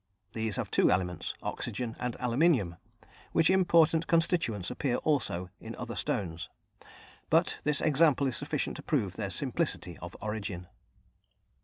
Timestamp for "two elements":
0.71-1.35